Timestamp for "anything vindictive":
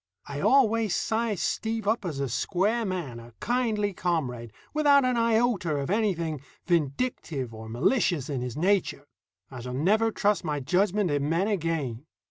5.91-7.53